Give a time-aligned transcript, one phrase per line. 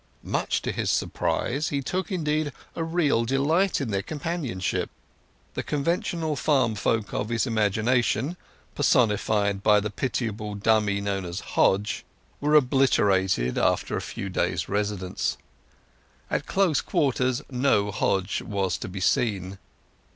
[0.23, 4.89] Much to his surprise he took, indeed, a real delight in their companionship.
[5.53, 11.01] The conventional farm folk of his imagination—personified in the newspaper press by the pitiable dummy
[11.01, 15.37] known as Hodge—were obliterated after a few days' residence.
[16.31, 19.59] At close quarters no Hodge was to be seen.